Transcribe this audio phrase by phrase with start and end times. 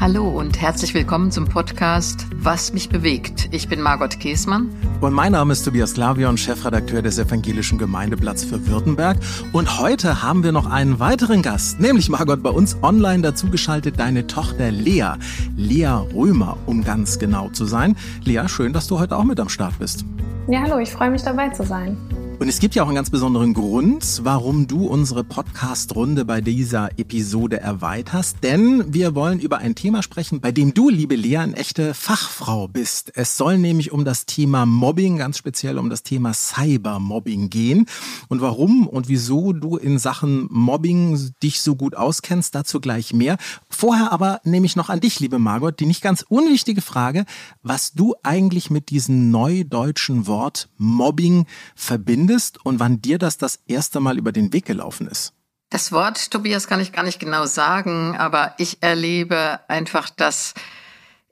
[0.00, 3.50] Hallo und herzlich willkommen zum Podcast Was mich bewegt.
[3.50, 4.70] Ich bin Margot Käßmann.
[5.02, 9.18] Und mein Name ist Tobias Klavion, Chefredakteur des Evangelischen Gemeindeblatts für Württemberg.
[9.52, 14.26] Und heute haben wir noch einen weiteren Gast, nämlich Margot bei uns online dazugeschaltet, deine
[14.26, 15.16] Tochter Lea.
[15.54, 17.94] Lea Römer, um ganz genau zu sein.
[18.24, 20.06] Lea, schön, dass du heute auch mit am Start bist.
[20.48, 21.98] Ja, hallo, ich freue mich dabei zu sein.
[22.40, 26.88] Und es gibt ja auch einen ganz besonderen Grund, warum du unsere Podcast-Runde bei dieser
[26.98, 28.38] Episode erweiterst.
[28.42, 32.66] Denn wir wollen über ein Thema sprechen, bei dem du, liebe Lea, eine echte Fachfrau
[32.66, 33.12] bist.
[33.14, 37.84] Es soll nämlich um das Thema Mobbing, ganz speziell um das Thema Cybermobbing gehen.
[38.28, 43.36] Und warum und wieso du in Sachen Mobbing dich so gut auskennst, dazu gleich mehr.
[43.68, 47.26] Vorher aber nehme ich noch an dich, liebe Margot, die nicht ganz unwichtige Frage,
[47.62, 51.44] was du eigentlich mit diesem neudeutschen Wort Mobbing
[51.74, 55.32] verbindest findest und wann dir das das erste Mal über den Weg gelaufen ist?
[55.68, 60.54] Das Wort, Tobias, kann ich gar nicht genau sagen, aber ich erlebe einfach, dass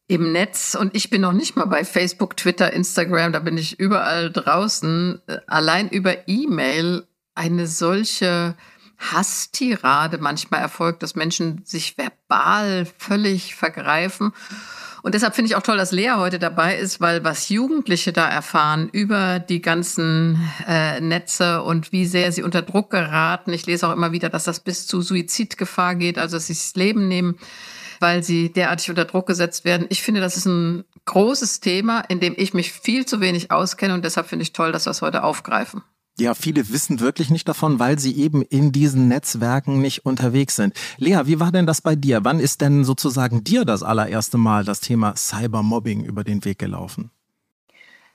[0.09, 3.79] im Netz und ich bin noch nicht mal bei Facebook, Twitter, Instagram, da bin ich
[3.79, 8.57] überall draußen, äh, allein über E-Mail eine solche
[8.99, 14.33] Hasstirade manchmal erfolgt, dass Menschen sich verbal völlig vergreifen.
[15.03, 18.29] Und deshalb finde ich auch toll, dass Lea heute dabei ist, weil was Jugendliche da
[18.29, 23.53] erfahren über die ganzen äh, Netze und wie sehr sie unter Druck geraten.
[23.53, 26.75] Ich lese auch immer wieder, dass das bis zu Suizidgefahr geht, also dass sie das
[26.75, 27.39] Leben nehmen,
[28.01, 29.87] weil sie derartig unter Druck gesetzt werden.
[29.89, 33.95] Ich finde, das ist ein großes Thema, in dem ich mich viel zu wenig auskenne
[33.95, 35.83] und deshalb finde ich toll, dass wir es heute aufgreifen.
[36.21, 40.75] Ja, viele wissen wirklich nicht davon, weil sie eben in diesen Netzwerken nicht unterwegs sind.
[40.97, 42.25] Lea, wie war denn das bei dir?
[42.25, 47.13] Wann ist denn sozusagen dir das allererste Mal das Thema Cybermobbing über den Weg gelaufen?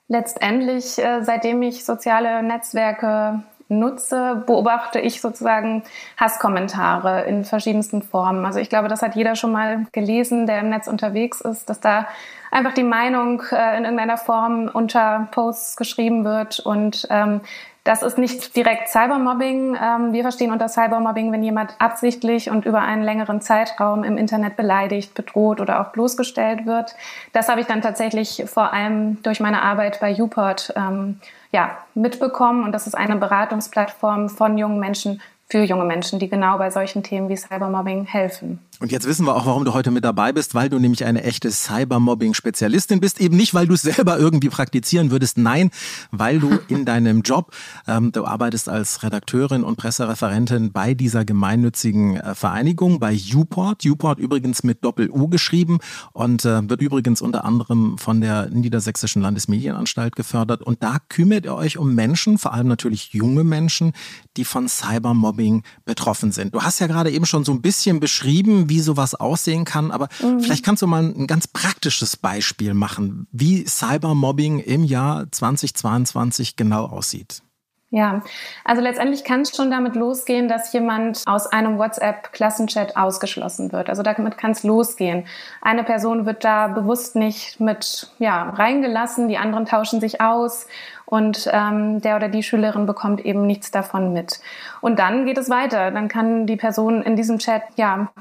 [0.09, 5.83] Letztendlich, äh, seitdem ich soziale Netzwerke nutze, beobachte ich sozusagen
[6.17, 8.45] Hasskommentare in verschiedensten Formen.
[8.45, 11.79] Also ich glaube, das hat jeder schon mal gelesen, der im Netz unterwegs ist, dass
[11.79, 12.07] da
[12.51, 17.39] einfach die Meinung äh, in irgendeiner Form unter Posts geschrieben wird und ähm,
[17.83, 19.75] das ist nicht direkt Cybermobbing.
[19.75, 24.55] Ähm, wir verstehen unter Cybermobbing, wenn jemand absichtlich und über einen längeren Zeitraum im Internet
[24.55, 26.95] beleidigt, bedroht oder auch bloßgestellt wird.
[27.33, 31.19] Das habe ich dann tatsächlich vor allem durch meine Arbeit bei Uport ähm,
[31.51, 32.63] ja, mitbekommen.
[32.63, 37.03] Und das ist eine Beratungsplattform von jungen Menschen für junge Menschen, die genau bei solchen
[37.03, 38.59] Themen wie Cybermobbing helfen.
[38.83, 41.23] Und jetzt wissen wir auch, warum du heute mit dabei bist, weil du nämlich eine
[41.23, 43.21] echte Cybermobbing-Spezialistin bist.
[43.21, 45.71] Eben nicht, weil du es selber irgendwie praktizieren würdest, nein,
[46.11, 47.55] weil du in deinem Job,
[47.87, 53.85] ähm, du arbeitest als Redakteurin und Pressereferentin bei dieser gemeinnützigen äh, Vereinigung, bei Uport.
[53.85, 55.79] Uport übrigens mit Doppel-U geschrieben
[56.11, 60.61] und äh, wird übrigens unter anderem von der Niedersächsischen Landesmedienanstalt gefördert.
[60.61, 63.93] Und da kümmert ihr euch um Menschen, vor allem natürlich junge Menschen,
[64.35, 66.53] die von Cybermobbing betroffen sind.
[66.53, 69.91] Du hast ja gerade eben schon so ein bisschen beschrieben, wie sowas aussehen kann.
[69.91, 70.39] Aber mhm.
[70.39, 76.85] vielleicht kannst du mal ein ganz praktisches Beispiel machen, wie Cybermobbing im Jahr 2022 genau
[76.85, 77.43] aussieht.
[77.91, 78.23] Ja,
[78.63, 83.87] also letztendlich kann es schon damit losgehen, dass jemand aus einem WhatsApp-Klassenchat ausgeschlossen wird.
[83.87, 85.27] Also damit kann es losgehen.
[85.61, 90.65] Eine Person wird da bewusst nicht mit ja, reingelassen, die anderen tauschen sich aus
[91.05, 94.39] und ähm, der oder die Schülerin bekommt eben nichts davon mit.
[94.81, 95.91] Und dann geht es weiter.
[95.91, 98.11] Dann kann die Person in diesem Chat ja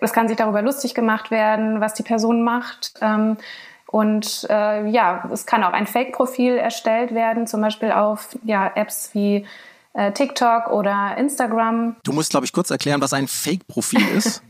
[0.00, 2.94] es kann sich darüber lustig gemacht werden, was die Person macht.
[3.00, 3.36] Ähm,
[3.86, 9.10] und äh, ja, es kann auch ein Fake-Profil erstellt werden, zum Beispiel auf ja, Apps
[9.14, 9.46] wie
[9.94, 11.96] äh, TikTok oder Instagram.
[12.04, 14.42] Du musst, glaube ich, kurz erklären, was ein Fake-Profil ist.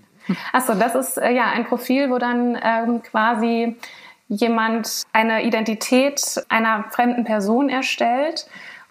[0.52, 3.76] Achso, das ist äh, ja ein Profil, wo dann ähm, quasi
[4.28, 8.46] jemand eine Identität einer fremden Person erstellt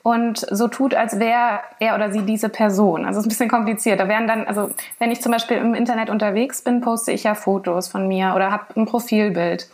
[0.07, 3.03] und so tut, als wäre er oder sie diese Person.
[3.03, 4.00] Also es ist ein bisschen kompliziert.
[4.00, 4.69] Da werden dann, also
[5.00, 8.50] wenn ich zum Beispiel im Internet unterwegs bin, poste ich ja Fotos von mir oder
[8.50, 9.67] habe ein Profilbild.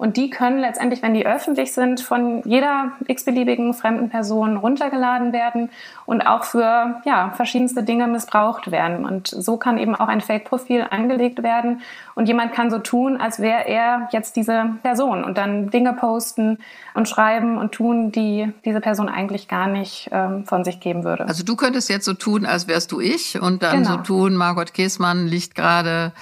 [0.00, 5.68] Und die können letztendlich, wenn die öffentlich sind, von jeder x-beliebigen fremden Person runtergeladen werden
[6.06, 9.04] und auch für ja, verschiedenste Dinge missbraucht werden.
[9.04, 11.82] Und so kann eben auch ein Fake-Profil angelegt werden
[12.14, 16.56] und jemand kann so tun, als wäre er jetzt diese Person und dann Dinge posten
[16.94, 21.28] und schreiben und tun, die diese Person eigentlich gar nicht ähm, von sich geben würde.
[21.28, 23.90] Also du könntest jetzt so tun, als wärst du ich und dann genau.
[23.90, 26.12] so tun, Margot Käßmann liegt gerade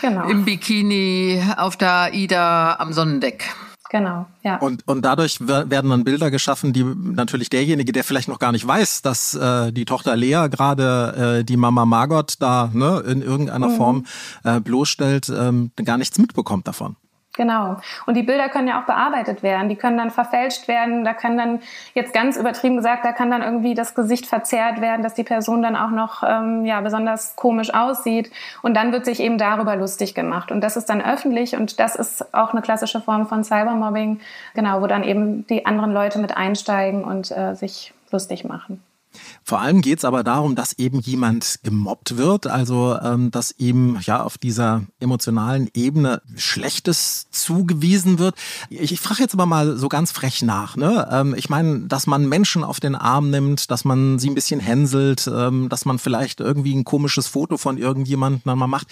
[0.00, 0.28] genau.
[0.28, 3.44] im Bikini auf der Ida am Sonnendeck.
[3.90, 4.56] Genau, ja.
[4.56, 8.66] Und, und dadurch werden dann Bilder geschaffen, die natürlich derjenige, der vielleicht noch gar nicht
[8.66, 13.68] weiß, dass äh, die Tochter Lea gerade äh, die Mama Margot da ne, in irgendeiner
[13.68, 13.76] mhm.
[13.76, 14.06] Form
[14.42, 16.96] äh, bloßstellt, ähm, gar nichts mitbekommt davon.
[17.36, 17.78] Genau.
[18.06, 19.68] Und die Bilder können ja auch bearbeitet werden.
[19.68, 21.04] Die können dann verfälscht werden.
[21.04, 21.60] Da kann dann,
[21.92, 25.60] jetzt ganz übertrieben gesagt, da kann dann irgendwie das Gesicht verzerrt werden, dass die Person
[25.60, 28.30] dann auch noch ähm, ja, besonders komisch aussieht.
[28.62, 30.52] Und dann wird sich eben darüber lustig gemacht.
[30.52, 31.56] Und das ist dann öffentlich.
[31.56, 34.20] Und das ist auch eine klassische Form von Cybermobbing,
[34.54, 38.80] genau, wo dann eben die anderen Leute mit einsteigen und äh, sich lustig machen.
[39.42, 43.98] Vor allem geht es aber darum, dass eben jemand gemobbt wird, also ähm, dass ihm
[44.02, 48.36] ja auf dieser emotionalen Ebene Schlechtes zugewiesen wird.
[48.70, 50.76] Ich, ich frage jetzt aber mal so ganz frech nach.
[50.76, 51.08] Ne?
[51.10, 54.60] Ähm, ich meine, dass man Menschen auf den Arm nimmt, dass man sie ein bisschen
[54.60, 58.88] hänselt, ähm, dass man vielleicht irgendwie ein komisches Foto von irgendjemandem mal macht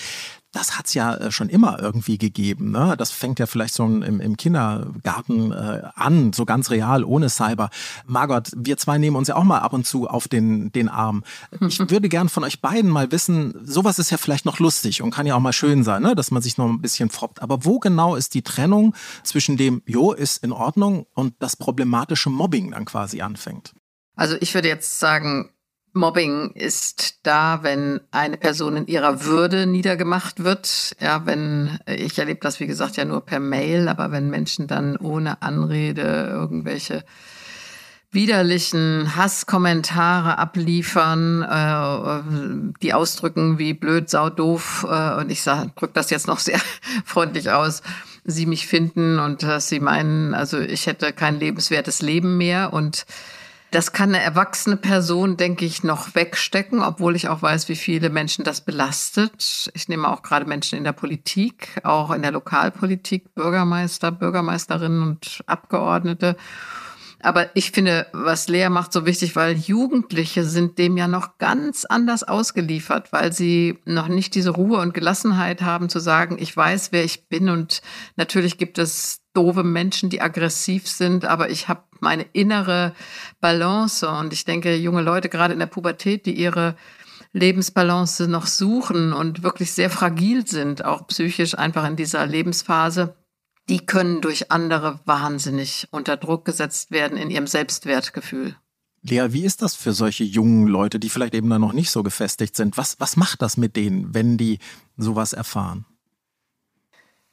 [0.52, 2.70] das hat's ja äh, schon immer irgendwie gegeben.
[2.70, 2.94] Ne?
[2.98, 7.70] Das fängt ja vielleicht so im, im Kindergarten äh, an, so ganz real, ohne Cyber.
[8.06, 11.24] Margot, wir zwei nehmen uns ja auch mal ab und zu auf den, den Arm.
[11.60, 15.10] Ich würde gern von euch beiden mal wissen, sowas ist ja vielleicht noch lustig und
[15.10, 16.14] kann ja auch mal schön sein, ne?
[16.14, 17.42] dass man sich noch ein bisschen froppt.
[17.42, 22.28] Aber wo genau ist die Trennung zwischen dem, jo, ist in Ordnung und das problematische
[22.28, 23.72] Mobbing dann quasi anfängt?
[24.14, 25.50] Also ich würde jetzt sagen,
[25.94, 30.96] Mobbing ist da, wenn eine Person in ihrer Würde niedergemacht wird.
[31.00, 34.96] Ja, wenn, ich erlebe das, wie gesagt, ja nur per Mail, aber wenn Menschen dann
[34.96, 37.04] ohne Anrede irgendwelche
[38.12, 46.10] widerlichen Hasskommentare abliefern, äh, die ausdrücken wie blöd, sau, doof, äh, und ich drücke das
[46.10, 46.60] jetzt noch sehr
[47.04, 47.82] freundlich aus,
[48.24, 53.06] sie mich finden und dass sie meinen, also ich hätte kein lebenswertes Leben mehr und
[53.72, 58.10] das kann eine erwachsene Person, denke ich, noch wegstecken, obwohl ich auch weiß, wie viele
[58.10, 59.70] Menschen das belastet.
[59.72, 65.42] Ich nehme auch gerade Menschen in der Politik, auch in der Lokalpolitik, Bürgermeister, Bürgermeisterinnen und
[65.46, 66.36] Abgeordnete.
[67.22, 71.84] Aber ich finde, was Lea macht, so wichtig, weil Jugendliche sind dem ja noch ganz
[71.84, 76.90] anders ausgeliefert, weil sie noch nicht diese Ruhe und Gelassenheit haben zu sagen, ich weiß,
[76.90, 77.80] wer ich bin und
[78.16, 82.92] natürlich gibt es doofe Menschen, die aggressiv sind, aber ich habe meine innere
[83.40, 84.06] Balance.
[84.08, 86.76] Und ich denke, junge Leute, gerade in der Pubertät, die ihre
[87.32, 93.14] Lebensbalance noch suchen und wirklich sehr fragil sind, auch psychisch einfach in dieser Lebensphase,
[93.72, 98.54] die können durch andere wahnsinnig unter Druck gesetzt werden in ihrem Selbstwertgefühl.
[99.00, 102.02] Lea, wie ist das für solche jungen Leute, die vielleicht eben da noch nicht so
[102.02, 102.76] gefestigt sind?
[102.76, 104.58] Was, was macht das mit denen, wenn die
[104.98, 105.86] sowas erfahren?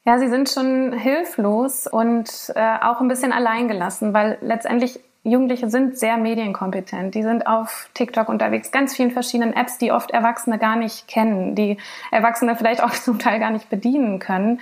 [0.06, 5.98] Ja, sie sind schon hilflos und äh, auch ein bisschen alleingelassen, weil letztendlich Jugendliche sind
[5.98, 7.16] sehr medienkompetent.
[7.16, 11.54] Die sind auf TikTok unterwegs, ganz vielen verschiedenen Apps, die oft Erwachsene gar nicht kennen,
[11.54, 11.76] die
[12.12, 14.62] Erwachsene vielleicht auch zum Teil gar nicht bedienen können.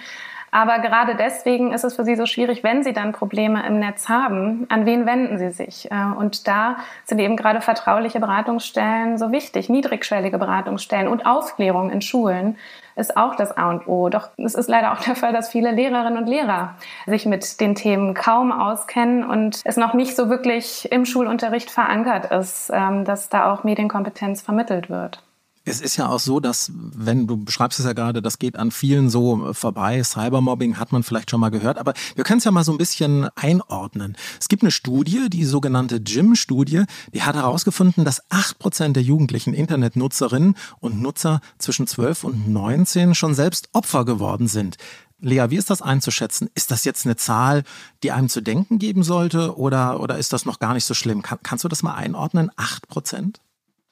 [0.57, 4.09] Aber gerade deswegen ist es für sie so schwierig, wenn sie dann Probleme im Netz
[4.09, 5.87] haben, an wen wenden sie sich?
[5.91, 12.01] Äh, und da sind eben gerade vertrauliche Beratungsstellen so wichtig, niedrigschwellige Beratungsstellen und Aufklärung in
[12.01, 12.57] Schulen
[12.95, 14.09] ist auch das A und O.
[14.09, 16.73] Doch es ist leider auch der Fall, dass viele Lehrerinnen und Lehrer
[17.05, 22.31] sich mit den Themen kaum auskennen und es noch nicht so wirklich im Schulunterricht verankert
[22.31, 25.21] ist, ähm, dass da auch Medienkompetenz vermittelt wird.
[25.67, 28.71] Es ist ja auch so, dass, wenn du beschreibst es ja gerade, das geht an
[28.71, 30.01] vielen so vorbei.
[30.01, 32.77] Cybermobbing hat man vielleicht schon mal gehört, aber wir können es ja mal so ein
[32.77, 34.15] bisschen einordnen.
[34.39, 39.53] Es gibt eine Studie, die sogenannte Jim-Studie, die hat herausgefunden, dass acht Prozent der jugendlichen
[39.53, 44.77] Internetnutzerinnen und Nutzer zwischen 12 und 19 schon selbst Opfer geworden sind.
[45.19, 46.49] Lea, wie ist das einzuschätzen?
[46.55, 47.63] Ist das jetzt eine Zahl,
[48.03, 51.23] die einem zu denken geben sollte oder, oder ist das noch gar nicht so schlimm?
[51.23, 52.51] Kann, kannst du das mal einordnen?
[52.55, 53.41] Acht Prozent?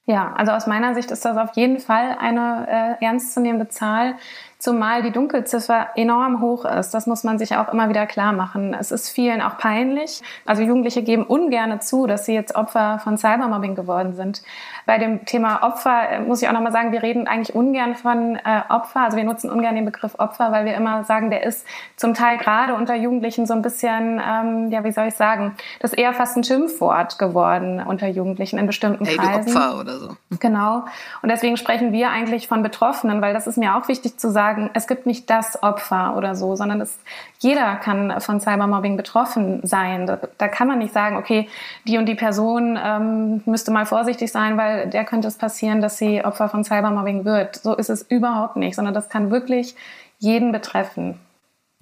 [0.07, 4.15] Ja, also aus meiner Sicht ist das auf jeden Fall eine äh, ernstzunehmende Zahl
[4.57, 6.91] zumal die Dunkelziffer enorm hoch ist.
[6.93, 8.73] Das muss man sich auch immer wieder klar machen.
[8.73, 10.21] Es ist vielen auch peinlich.
[10.45, 14.41] Also Jugendliche geben ungern zu, dass sie jetzt Opfer von Cybermobbing geworden sind.
[14.85, 18.37] Bei dem Thema Opfer äh, muss ich auch nochmal sagen, wir reden eigentlich ungern von
[18.37, 19.01] äh, Opfer.
[19.01, 22.37] Also wir nutzen ungern den Begriff Opfer, weil wir immer sagen, der ist zum Teil
[22.37, 26.13] gerade unter Jugendlichen so ein bisschen, ähm, ja, wie soll ich sagen, das ist eher
[26.13, 29.55] fast ein Schimpfwort geworden unter Jugendlichen in bestimmten hey, Kreisen.
[29.55, 30.17] Opfer oder so.
[30.39, 30.85] Genau.
[31.21, 34.44] Und deswegen sprechen wir eigentlich von Betroffenen, weil das ist mir auch wichtig zu sagen,
[34.45, 36.99] sagen, es gibt nicht das Opfer oder so, sondern es,
[37.39, 40.05] jeder kann von Cybermobbing betroffen sein.
[40.05, 41.49] Da, da kann man nicht sagen, okay,
[41.87, 45.97] die und die Person ähm, müsste mal vorsichtig sein, weil der könnte es passieren, dass
[45.97, 47.55] sie Opfer von Cybermobbing wird.
[47.55, 49.75] So ist es überhaupt nicht, sondern das kann wirklich
[50.19, 51.19] jeden betreffen.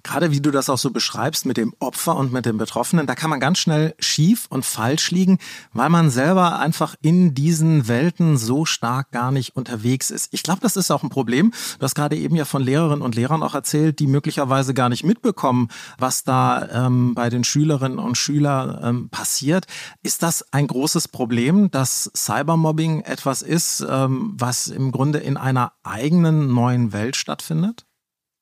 [0.04, 3.14] Gerade wie du das auch so beschreibst mit dem Opfer und mit dem Betroffenen, da
[3.14, 5.38] kann man ganz schnell schief und falsch liegen,
[5.72, 10.28] weil man selber einfach in diesen Welten so stark gar nicht unterwegs ist.
[10.32, 11.52] Ich glaube, das ist auch ein Problem.
[11.78, 15.04] Du hast gerade eben ja von Lehrerinnen und Lehrern auch erzählt, die möglicherweise gar nicht
[15.04, 15.68] mitbekommen,
[15.98, 19.66] was da ähm, bei den Schülerinnen und Schülern ähm, passiert.
[20.02, 25.72] Ist das ein großes Problem, dass Cybermobbing etwas ist, ähm, was im Grunde in einer
[25.82, 27.86] eigenen neuen Welt stattfindet?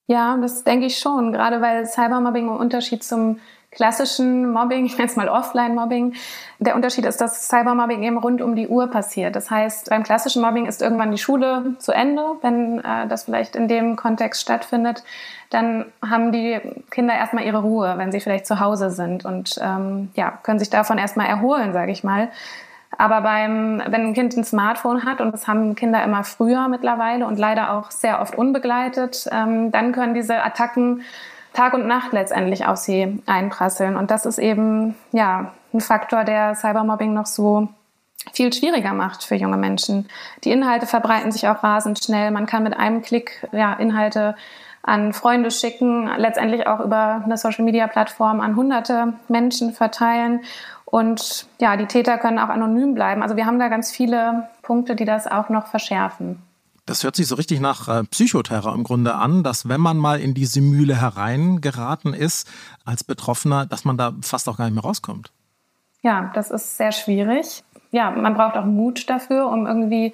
[0.07, 3.39] Ja, das denke ich schon, gerade weil Cybermobbing im Unterschied zum
[3.73, 6.15] klassischen Mobbing, ich nenne es mal Offline-Mobbing,
[6.59, 9.35] der Unterschied ist, dass Cybermobbing eben rund um die Uhr passiert.
[9.35, 13.57] Das heißt, beim klassischen Mobbing ist irgendwann die Schule zu Ende, wenn äh, das vielleicht
[13.57, 15.03] in dem Kontext stattfindet.
[15.51, 20.11] Dann haben die Kinder erstmal ihre Ruhe, wenn sie vielleicht zu Hause sind und ähm,
[20.15, 22.31] ja, können sich davon erstmal erholen, sage ich mal.
[22.99, 27.27] Aber beim, wenn ein Kind ein Smartphone hat, und das haben Kinder immer früher mittlerweile
[27.27, 31.03] und leider auch sehr oft unbegleitet, ähm, dann können diese Attacken
[31.53, 33.97] Tag und Nacht letztendlich auf sie einprasseln.
[33.97, 37.69] Und das ist eben ja ein Faktor, der Cybermobbing noch so
[38.33, 40.09] viel schwieriger macht für junge Menschen.
[40.45, 42.31] Die Inhalte verbreiten sich auch rasend schnell.
[42.31, 44.37] Man kann mit einem Klick ja, Inhalte
[44.83, 50.41] an Freunde schicken, letztendlich auch über eine Social-Media-Plattform an hunderte Menschen verteilen.
[50.93, 53.23] Und ja, die Täter können auch anonym bleiben.
[53.23, 56.43] Also wir haben da ganz viele Punkte, die das auch noch verschärfen.
[56.85, 60.21] Das hört sich so richtig nach äh, Psychoterror im Grunde an, dass wenn man mal
[60.21, 62.47] in diese Mühle hereingeraten ist
[62.85, 65.33] als Betroffener, dass man da fast auch gar nicht mehr rauskommt.
[66.03, 67.65] Ja, das ist sehr schwierig.
[67.91, 70.13] Ja, man braucht auch Mut dafür, um irgendwie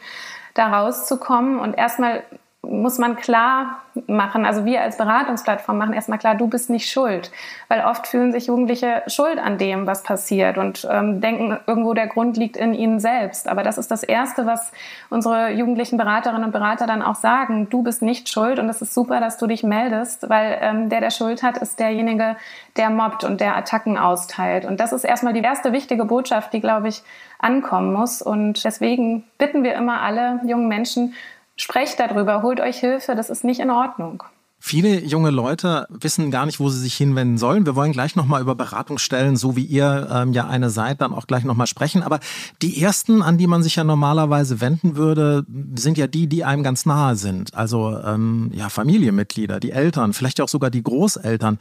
[0.54, 1.58] da rauszukommen.
[1.58, 2.23] Und erstmal
[2.68, 7.30] muss man klar machen, also wir als Beratungsplattform machen erstmal klar, du bist nicht schuld.
[7.68, 12.06] Weil oft fühlen sich Jugendliche schuld an dem, was passiert und ähm, denken, irgendwo der
[12.06, 13.48] Grund liegt in ihnen selbst.
[13.48, 14.72] Aber das ist das Erste, was
[15.10, 17.68] unsere jugendlichen Beraterinnen und Berater dann auch sagen.
[17.70, 21.00] Du bist nicht schuld und es ist super, dass du dich meldest, weil ähm, der,
[21.00, 22.37] der Schuld hat, ist derjenige,
[22.76, 24.64] der mobbt und der Attacken austeilt.
[24.64, 27.02] Und das ist erstmal die erste wichtige Botschaft, die, glaube ich,
[27.38, 28.22] ankommen muss.
[28.22, 31.14] Und deswegen bitten wir immer alle jungen Menschen,
[31.58, 34.22] Sprecht darüber, holt euch Hilfe, das ist nicht in Ordnung.
[34.60, 37.64] Viele junge Leute wissen gar nicht, wo sie sich hinwenden sollen.
[37.64, 41.28] Wir wollen gleich nochmal über Beratungsstellen, so wie ihr ähm, ja eine seid, dann auch
[41.28, 42.02] gleich nochmal sprechen.
[42.02, 42.18] Aber
[42.60, 45.46] die ersten, an die man sich ja normalerweise wenden würde,
[45.76, 47.54] sind ja die, die einem ganz nahe sind.
[47.54, 51.58] Also ähm, ja, Familienmitglieder, die Eltern, vielleicht auch sogar die Großeltern.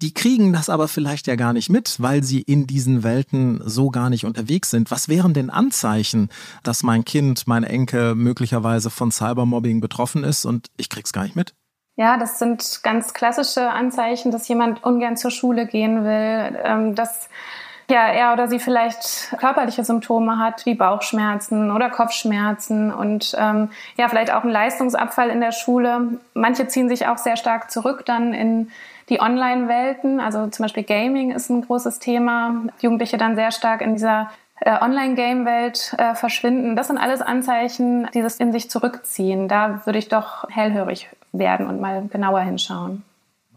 [0.00, 3.90] Die kriegen das aber vielleicht ja gar nicht mit, weil sie in diesen Welten so
[3.90, 4.92] gar nicht unterwegs sind.
[4.92, 6.28] Was wären denn Anzeichen,
[6.62, 11.34] dass mein Kind, mein Enkel möglicherweise von Cybermobbing betroffen ist und ich krieg's gar nicht
[11.34, 11.54] mit?
[11.96, 17.28] Ja, das sind ganz klassische Anzeichen, dass jemand ungern zur Schule gehen will, ähm, dass
[17.90, 24.08] ja, er oder sie vielleicht körperliche Symptome hat, wie Bauchschmerzen oder Kopfschmerzen und ähm, ja,
[24.08, 26.20] vielleicht auch einen Leistungsabfall in der Schule.
[26.34, 28.70] Manche ziehen sich auch sehr stark zurück dann in
[29.08, 32.64] die Online-Welten, also zum Beispiel Gaming ist ein großes Thema.
[32.80, 36.76] Jugendliche dann sehr stark in dieser äh, Online-Game-Welt äh, verschwinden.
[36.76, 39.48] Das sind alles Anzeichen, dieses in sich zurückziehen.
[39.48, 43.04] Da würde ich doch hellhörig werden und mal genauer hinschauen.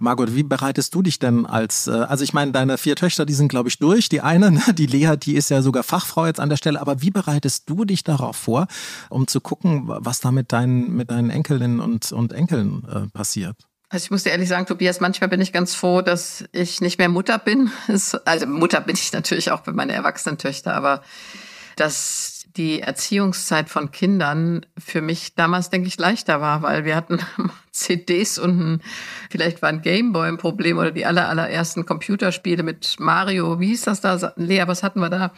[0.01, 3.33] Margot, wie bereitest du dich denn als, äh, also ich meine, deine vier Töchter, die
[3.33, 4.09] sind, glaube ich, durch.
[4.09, 6.81] Die eine, ne, die Lea, die ist ja sogar Fachfrau jetzt an der Stelle.
[6.81, 8.67] Aber wie bereitest du dich darauf vor,
[9.09, 13.55] um zu gucken, was da mit deinen, mit deinen Enkelinnen und, und Enkeln äh, passiert?
[13.91, 16.97] Also ich muss dir ehrlich sagen, Tobias, manchmal bin ich ganz froh, dass ich nicht
[16.97, 17.71] mehr Mutter bin.
[18.25, 21.01] Also Mutter bin ich natürlich auch für meine erwachsenen Töchter, aber
[21.75, 27.19] dass die Erziehungszeit von Kindern für mich damals, denke ich, leichter war, weil wir hatten
[27.71, 28.81] CDs und ein,
[29.29, 33.59] vielleicht war ein Gameboy ein Problem oder die aller, allerersten Computerspiele mit Mario.
[33.59, 34.33] Wie hieß das da?
[34.37, 35.31] Lea, was hatten wir da?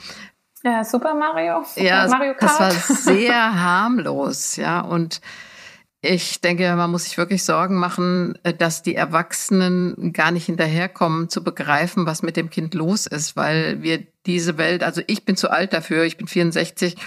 [0.63, 1.65] Ja, Super Mario.
[1.75, 2.59] Ja, Mario Kart.
[2.59, 5.21] das war sehr harmlos, ja, und
[6.05, 11.29] ich denke, man muss sich wirklich Sorgen machen, äh, dass die Erwachsenen gar nicht hinterherkommen,
[11.29, 15.37] zu begreifen, was mit dem Kind los ist, weil wir diese Welt, also ich bin
[15.37, 16.97] zu alt dafür, ich bin 64,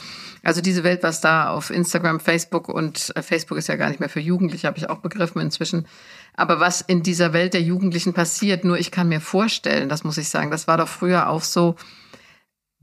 [0.42, 4.00] also diese Welt, was da auf Instagram, Facebook und äh, Facebook ist ja gar nicht
[4.00, 5.86] mehr für Jugendliche, habe ich auch begriffen inzwischen.
[6.34, 10.16] Aber was in dieser Welt der Jugendlichen passiert, nur ich kann mir vorstellen, das muss
[10.16, 11.76] ich sagen, das war doch früher auch so,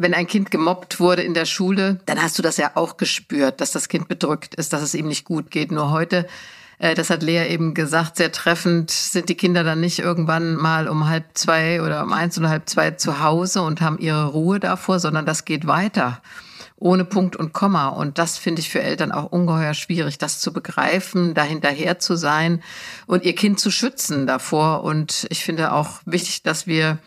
[0.03, 3.61] wenn ein Kind gemobbt wurde in der Schule, dann hast du das ja auch gespürt,
[3.61, 5.71] dass das Kind bedrückt ist, dass es ihm nicht gut geht.
[5.71, 6.27] Nur heute,
[6.77, 10.89] äh, das hat Lea eben gesagt, sehr treffend, sind die Kinder dann nicht irgendwann mal
[10.89, 14.59] um halb zwei oder um eins oder halb zwei zu Hause und haben ihre Ruhe
[14.59, 16.21] davor, sondern das geht weiter
[16.75, 17.87] ohne Punkt und Komma.
[17.87, 22.61] Und das finde ich für Eltern auch ungeheuer schwierig, das zu begreifen, dahinterher zu sein
[23.07, 24.83] und ihr Kind zu schützen davor.
[24.83, 26.99] Und ich finde auch wichtig, dass wir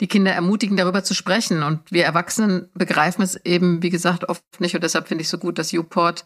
[0.00, 1.62] die Kinder ermutigen, darüber zu sprechen.
[1.62, 4.74] Und wir Erwachsenen begreifen es eben, wie gesagt, oft nicht.
[4.74, 6.24] Und deshalb finde ich so gut, dass Uport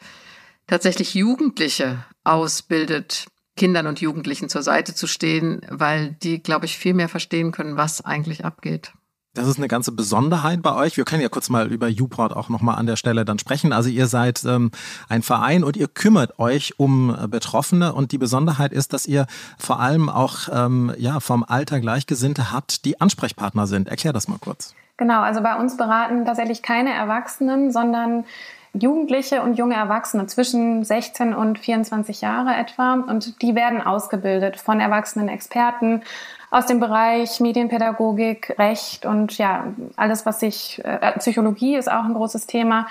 [0.66, 6.94] tatsächlich Jugendliche ausbildet, Kindern und Jugendlichen zur Seite zu stehen, weil die, glaube ich, viel
[6.94, 8.92] mehr verstehen können, was eigentlich abgeht.
[9.38, 10.96] Das ist eine ganze Besonderheit bei euch.
[10.96, 13.72] Wir können ja kurz mal über Uport auch nochmal an der Stelle dann sprechen.
[13.72, 14.72] Also ihr seid ähm,
[15.08, 19.26] ein Verein und ihr kümmert euch um äh, Betroffene und die Besonderheit ist, dass ihr
[19.56, 23.86] vor allem auch ähm, ja, vom Alter Gleichgesinnte habt, die Ansprechpartner sind.
[23.86, 24.74] Erklär das mal kurz.
[24.96, 28.24] Genau, also bei uns beraten tatsächlich keine Erwachsenen, sondern
[28.72, 32.94] Jugendliche und junge Erwachsene zwischen 16 und 24 Jahre etwa.
[32.94, 36.02] Und die werden ausgebildet von erwachsenen Experten
[36.50, 42.14] aus dem Bereich Medienpädagogik, Recht und ja, alles, was sich, äh, Psychologie ist auch ein
[42.14, 42.86] großes Thema.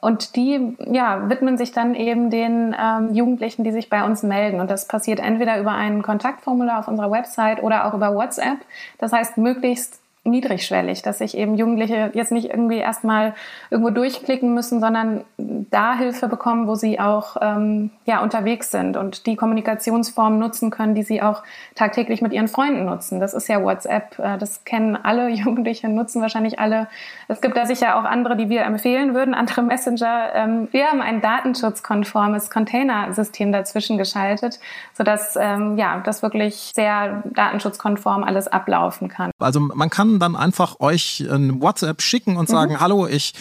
[0.00, 4.60] Und die ja, widmen sich dann eben den ähm, Jugendlichen, die sich bei uns melden.
[4.60, 8.58] Und das passiert entweder über ein Kontaktformular auf unserer Website oder auch über WhatsApp.
[8.96, 13.34] Das heißt, möglichst niedrigschwellig, dass sich eben Jugendliche jetzt nicht irgendwie erstmal
[13.70, 19.24] irgendwo durchklicken müssen, sondern da Hilfe bekommen, wo sie auch ähm, ja, unterwegs sind und
[19.26, 21.42] die Kommunikationsform nutzen können, die sie auch
[21.74, 23.18] tagtäglich mit ihren Freunden nutzen.
[23.18, 26.88] Das ist ja WhatsApp, äh, das kennen alle Jugendliche, nutzen wahrscheinlich alle.
[27.28, 30.34] Es gibt da sicher auch andere, die wir empfehlen würden, andere Messenger.
[30.34, 34.60] Ähm, wir haben ein datenschutzkonformes Containersystem dazwischen geschaltet,
[34.92, 39.30] sodass ähm, ja, das wirklich sehr datenschutzkonform alles ablaufen kann.
[39.38, 42.80] Also man kann dann einfach euch ein WhatsApp schicken und sagen, mhm.
[42.80, 43.34] hallo, ich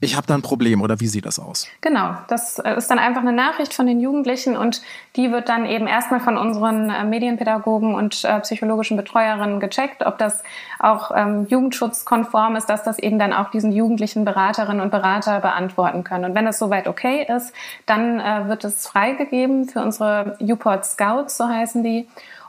[0.00, 1.66] ich habe da ein Problem oder wie sieht das aus?
[1.80, 4.82] Genau, das äh, ist dann einfach eine Nachricht von den Jugendlichen und
[5.16, 10.18] die wird dann eben erstmal von unseren äh, Medienpädagogen und äh, psychologischen Betreuerinnen gecheckt, ob
[10.18, 10.42] das
[10.78, 16.04] auch ähm, jugendschutzkonform ist, dass das eben dann auch diesen jugendlichen Beraterinnen und Berater beantworten
[16.04, 16.26] können.
[16.26, 17.52] Und wenn das soweit okay ist,
[17.86, 22.06] dann äh, wird es freigegeben für unsere UPort Scouts, so heißen die.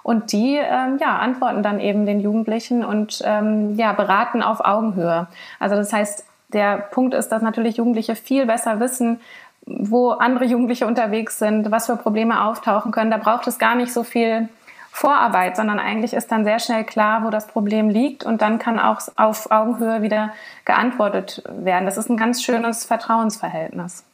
[0.08, 5.28] Und die ähm, ja, antworten dann eben den Jugendlichen und ähm, ja, beraten auf Augenhöhe.
[5.60, 9.20] Also das heißt, der Punkt ist, dass natürlich Jugendliche viel besser wissen,
[9.66, 13.12] wo andere Jugendliche unterwegs sind, was für Probleme auftauchen können.
[13.12, 14.48] Da braucht es gar nicht so viel
[14.92, 18.80] Vorarbeit, sondern eigentlich ist dann sehr schnell klar, wo das Problem liegt und dann kann
[18.80, 20.32] auch auf Augenhöhe wieder
[20.64, 21.84] geantwortet werden.
[21.84, 24.07] Das ist ein ganz schönes Vertrauensverhältnis.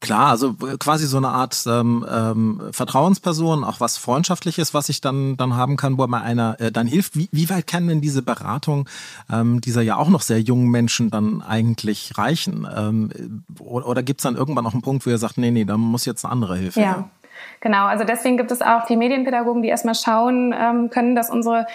[0.00, 5.36] Klar, also quasi so eine Art ähm, ähm, Vertrauensperson, auch was Freundschaftliches, was ich dann
[5.36, 7.16] dann haben kann, wo mir einer äh, dann hilft.
[7.16, 8.88] Wie, wie weit kann denn diese Beratung
[9.30, 12.66] ähm, dieser ja auch noch sehr jungen Menschen dann eigentlich reichen?
[12.74, 15.66] Ähm, oder oder gibt es dann irgendwann noch einen Punkt, wo ihr sagt, nee, nee,
[15.66, 17.10] da muss jetzt eine andere Hilfe ja.
[17.60, 21.66] Genau, also deswegen gibt es auch die Medienpädagogen, die erstmal schauen ähm, können, dass unsere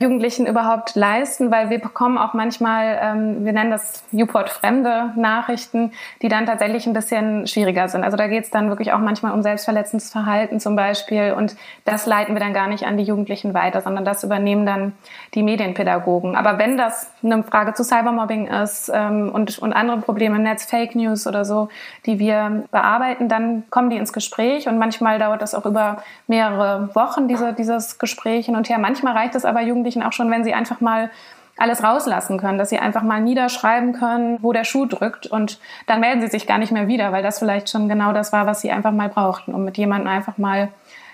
[0.00, 5.92] Jugendlichen überhaupt leisten, weil wir bekommen auch manchmal, ähm, wir nennen das Newport fremde Nachrichten,
[6.22, 8.04] die dann tatsächlich ein bisschen schwieriger sind.
[8.04, 12.06] Also da geht es dann wirklich auch manchmal um selbstverletzendes Verhalten zum Beispiel und das
[12.06, 14.92] leiten wir dann gar nicht an die Jugendlichen weiter, sondern das übernehmen dann
[15.34, 16.36] die Medienpädagogen.
[16.36, 20.64] Aber wenn das eine Frage zu Cybermobbing ist ähm, und, und andere Probleme im Netz,
[20.64, 21.70] Fake News oder so,
[22.06, 26.94] die wir bearbeiten, dann kommen die ins Gespräch und manchmal dauert das auch über mehrere
[26.94, 28.78] Wochen, diese, dieses Gespräch hin und her.
[28.78, 31.10] Manchmal reicht es aber Jugendlichen Jugendlichen auch schon, wenn sie einfach mal
[31.56, 36.00] alles rauslassen können, dass sie einfach mal niederschreiben können, wo der Schuh drückt und dann
[36.00, 38.60] melden sie sich gar nicht mehr wieder, weil das vielleicht schon genau das war, was
[38.60, 40.68] sie einfach mal brauchten, um mit jemandem einfach mal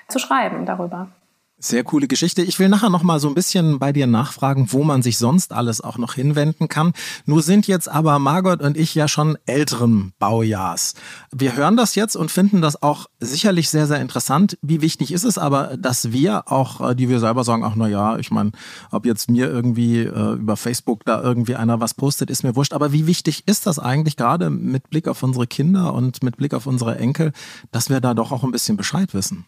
[0.08, 1.08] zu schreiben darüber.
[1.57, 2.43] Sehr coole Geschichte.
[2.43, 5.53] Ich will nachher noch mal so ein bisschen bei dir nachfragen, wo man sich sonst
[5.53, 6.93] alles auch noch hinwenden kann.
[7.27, 10.95] Nur sind jetzt aber Margot und ich ja schon älteren Baujahrs.
[11.33, 14.59] Wir hören das jetzt und finden das auch sicherlich sehr, sehr interessant.
[14.62, 17.88] Wie wichtig ist es aber, dass wir auch, äh, die wir selber sagen, ach na
[17.88, 18.51] ja, ich meine,
[18.90, 22.73] ob jetzt mir irgendwie äh, über Facebook da irgendwie einer was postet, ist mir wurscht.
[22.73, 26.53] Aber wie wichtig ist das eigentlich gerade mit Blick auf unsere Kinder und mit Blick
[26.53, 27.33] auf unsere Enkel,
[27.71, 29.47] dass wir da doch auch ein bisschen Bescheid wissen?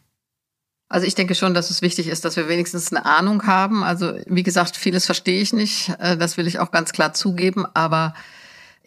[0.89, 3.83] Also ich denke schon, dass es wichtig ist, dass wir wenigstens eine Ahnung haben.
[3.83, 5.93] Also wie gesagt, vieles verstehe ich nicht.
[5.99, 7.67] Äh, das will ich auch ganz klar zugeben.
[7.75, 8.15] Aber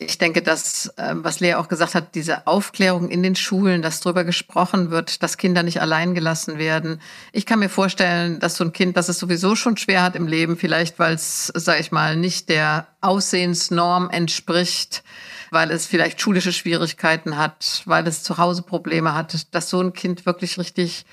[0.02, 4.00] ich denke, dass, äh, was Lea auch gesagt hat, diese Aufklärung in den Schulen, dass
[4.00, 7.02] darüber gesprochen wird, dass Kinder nicht allein gelassen werden.
[7.34, 10.28] Ich kann mir vorstellen, dass so ein Kind, das es sowieso schon schwer hat im
[10.28, 15.04] Leben, vielleicht weil es, sage ich mal, nicht der Aussehensnorm entspricht,
[15.52, 19.92] weil es vielleicht schulische Schwierigkeiten hat, weil es zu Hause Probleme hat, dass so ein
[19.92, 21.06] Kind wirklich richtig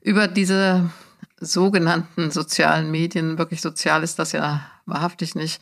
[0.00, 0.90] über diese
[1.40, 5.60] sogenannten sozialen Medien, wirklich sozial ist das ja wahrhaftig nicht,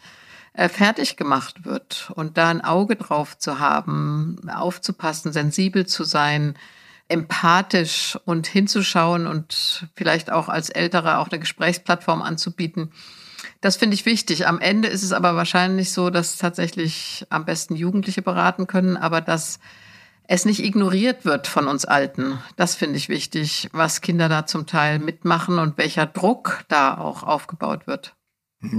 [0.55, 6.55] äh, fertig gemacht wird und da ein Auge drauf zu haben, aufzupassen, sensibel zu sein,
[7.09, 12.90] empathisch und hinzuschauen und vielleicht auch als Ältere auch eine Gesprächsplattform anzubieten.
[13.61, 14.46] Das finde ich wichtig.
[14.46, 19.20] Am Ende ist es aber wahrscheinlich so, dass tatsächlich am besten Jugendliche beraten können, aber
[19.20, 19.61] dass
[20.28, 22.38] es nicht ignoriert wird von uns Alten.
[22.56, 27.22] Das finde ich wichtig, was Kinder da zum Teil mitmachen und welcher Druck da auch
[27.22, 28.15] aufgebaut wird.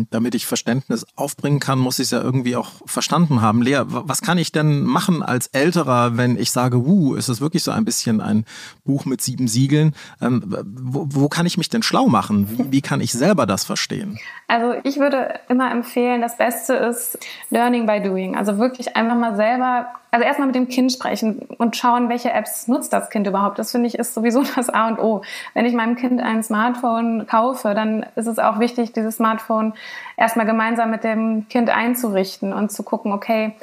[0.09, 3.61] Damit ich Verständnis aufbringen kann, muss ich es ja irgendwie auch verstanden haben.
[3.61, 7.63] Lea, was kann ich denn machen als Älterer, wenn ich sage, wuh, ist es wirklich
[7.63, 8.45] so ein bisschen ein
[8.85, 9.93] Buch mit sieben Siegeln?
[10.19, 12.49] Ähm, wo, wo, kann ich mich denn schlau machen?
[12.49, 14.17] Wie, wie kann ich selber das verstehen?
[14.47, 17.19] Also ich würde immer empfehlen, das Beste ist
[17.51, 18.35] Learning by Doing.
[18.35, 22.67] Also wirklich einfach mal selber also erstmal mit dem Kind sprechen und schauen, welche Apps
[22.67, 23.59] nutzt das Kind überhaupt.
[23.59, 25.21] Das finde ich ist sowieso das A und O.
[25.53, 29.66] Wenn ich meinem Kind ein Smartphone kaufe, dann ist es auch wichtig, dieses Smartphone
[30.15, 33.55] erstmal gemeinsam mit dem Kind einzurichten und zu gucken, okay,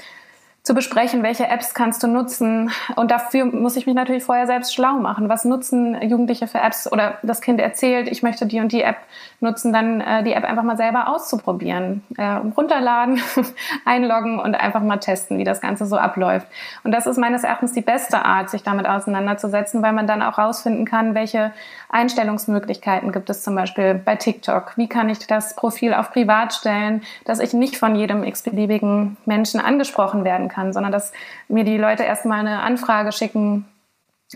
[0.65, 2.71] zu besprechen, welche Apps kannst du nutzen.
[2.97, 5.29] Und dafür muss ich mich natürlich vorher selbst schlau machen.
[5.29, 6.91] Was nutzen Jugendliche für Apps?
[6.91, 8.97] Oder das Kind erzählt, ich möchte die und die App
[9.41, 12.03] nutzen, dann äh, die App einfach mal selber auszuprobieren.
[12.17, 12.25] Äh,
[12.57, 13.21] runterladen,
[13.85, 16.47] einloggen und einfach mal testen, wie das Ganze so abläuft.
[16.83, 20.39] Und das ist meines Erachtens die beste Art, sich damit auseinanderzusetzen, weil man dann auch
[20.39, 21.53] rausfinden kann, welche
[21.95, 24.77] Einstellungsmöglichkeiten gibt es zum Beispiel bei TikTok.
[24.77, 29.61] Wie kann ich das Profil auf privat stellen, dass ich nicht von jedem x-beliebigen Menschen
[29.61, 30.75] angesprochen werden kann?
[30.75, 31.13] sondern dass
[31.49, 33.65] mir die Leute erstmal eine Anfrage schicken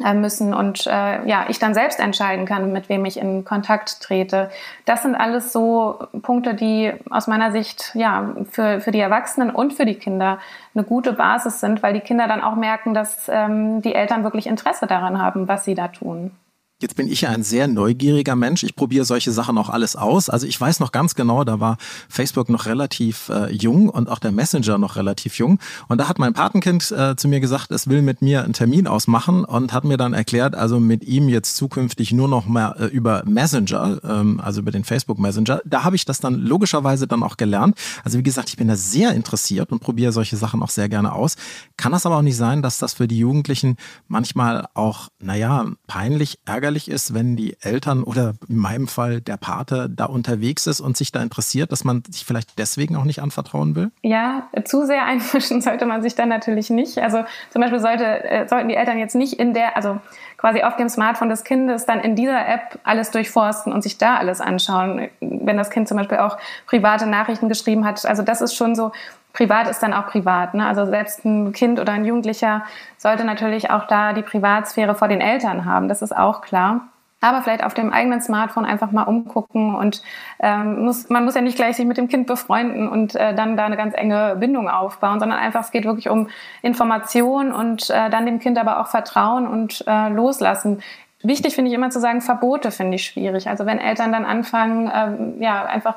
[0.04, 4.00] äh, müssen und äh, ja, ich dann selbst entscheiden kann, mit wem ich in Kontakt
[4.00, 4.50] trete.
[4.84, 9.74] Das sind alles so Punkte, die aus meiner Sicht ja für, für die Erwachsenen und
[9.74, 10.38] für die Kinder
[10.74, 14.46] eine gute Basis sind, weil die Kinder dann auch merken, dass ähm, die Eltern wirklich
[14.46, 16.30] Interesse daran haben, was sie da tun.
[16.80, 18.62] Jetzt bin ich ja ein sehr neugieriger Mensch.
[18.62, 20.30] Ich probiere solche Sachen auch alles aus.
[20.30, 21.76] Also ich weiß noch ganz genau, da war
[22.08, 25.58] Facebook noch relativ äh, jung und auch der Messenger noch relativ jung.
[25.88, 28.86] Und da hat mein Patenkind äh, zu mir gesagt, es will mit mir einen Termin
[28.86, 32.84] ausmachen und hat mir dann erklärt, also mit ihm jetzt zukünftig nur noch mal äh,
[32.84, 35.60] über Messenger, ähm, also über den Facebook Messenger.
[35.64, 37.76] Da habe ich das dann logischerweise dann auch gelernt.
[38.04, 41.12] Also wie gesagt, ich bin da sehr interessiert und probiere solche Sachen auch sehr gerne
[41.12, 41.34] aus.
[41.76, 46.38] Kann das aber auch nicht sein, dass das für die Jugendlichen manchmal auch, naja, peinlich,
[46.44, 50.80] ärgerlich ärgerlich ist, wenn die Eltern oder in meinem Fall der Pate da unterwegs ist
[50.80, 53.90] und sich da interessiert, dass man sich vielleicht deswegen auch nicht anvertrauen will?
[54.02, 56.98] Ja, zu sehr einmischen sollte man sich dann natürlich nicht.
[56.98, 59.98] Also zum Beispiel sollte, äh, sollten die Eltern jetzt nicht in der, also
[60.36, 64.18] quasi auf dem Smartphone des Kindes dann in dieser App alles durchforsten und sich da
[64.18, 68.04] alles anschauen, wenn das Kind zum Beispiel auch private Nachrichten geschrieben hat.
[68.04, 68.92] Also das ist schon so,
[69.38, 70.54] privat ist dann auch privat.
[70.54, 70.66] Ne?
[70.66, 72.64] Also selbst ein Kind oder ein Jugendlicher
[72.96, 75.88] sollte natürlich auch da die Privatsphäre vor den Eltern haben.
[75.88, 76.88] Das ist auch klar.
[77.20, 80.02] Aber vielleicht auf dem eigenen Smartphone einfach mal umgucken und
[80.40, 83.56] ähm, muss, man muss ja nicht gleich sich mit dem Kind befreunden und äh, dann
[83.56, 86.28] da eine ganz enge Bindung aufbauen, sondern einfach es geht wirklich um
[86.62, 90.80] Information und äh, dann dem Kind aber auch Vertrauen und äh, loslassen.
[91.22, 93.48] Wichtig finde ich immer zu sagen, Verbote finde ich schwierig.
[93.48, 95.94] Also wenn Eltern dann anfangen, ähm, ja einfach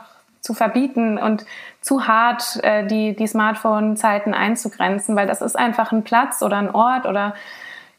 [0.51, 1.45] zu verbieten und
[1.79, 6.69] zu hart äh, die, die Smartphone-Zeiten einzugrenzen, weil das ist einfach ein Platz oder ein
[6.75, 7.33] Ort oder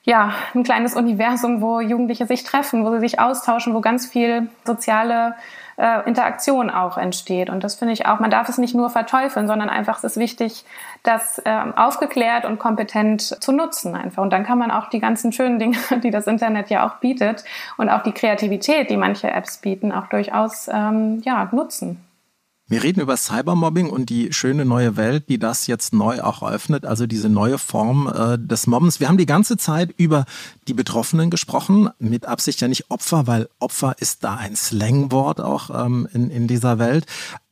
[0.04, 4.48] ja, ein kleines Universum, wo Jugendliche sich treffen, wo sie sich austauschen, wo ganz viel
[4.64, 5.34] soziale
[5.78, 7.48] äh, Interaktion auch entsteht.
[7.48, 10.16] Und das finde ich auch, man darf es nicht nur verteufeln, sondern einfach es ist
[10.18, 10.64] wichtig,
[11.04, 14.22] das äh, aufgeklärt und kompetent zu nutzen einfach.
[14.22, 17.44] Und dann kann man auch die ganzen schönen Dinge, die das Internet ja auch bietet
[17.78, 22.00] und auch die Kreativität, die manche Apps bieten, auch durchaus ähm, ja, nutzen.
[22.72, 26.87] Wir reden über Cybermobbing und die schöne neue Welt, die das jetzt neu auch eröffnet,
[26.87, 28.98] also diese neue Form äh, des Mobbens.
[28.98, 30.24] Wir haben die ganze Zeit über
[30.68, 35.85] die Betroffenen gesprochen, mit Absicht ja nicht Opfer, weil Opfer ist da ein Slangwort auch
[35.85, 37.04] ähm, in, in dieser Welt.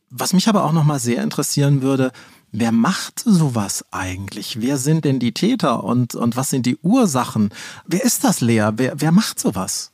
[0.09, 2.11] Was mich aber auch nochmal sehr interessieren würde,
[2.53, 4.59] Wer macht sowas eigentlich?
[4.59, 7.53] Wer sind denn die Täter und, und was sind die Ursachen?
[7.85, 8.71] Wer ist das, Lea?
[8.75, 9.93] Wer, wer macht sowas?